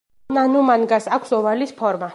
[0.37, 2.09] ნანუმანგას აქვს ოვალის ფორმა.